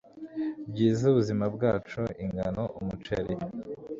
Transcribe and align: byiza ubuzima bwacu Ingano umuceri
byiza 0.71 1.03
ubuzima 1.11 1.43
bwacu 1.55 2.01
Ingano 2.23 2.63
umuceri 2.79 3.33